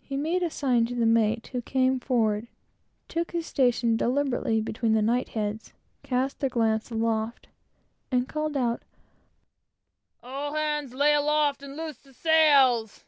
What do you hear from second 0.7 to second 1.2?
to the